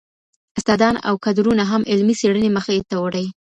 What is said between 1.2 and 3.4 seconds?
کدرونه هم علمي څېړني مخي ته وړي.